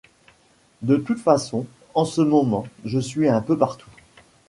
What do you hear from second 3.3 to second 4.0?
peu partout.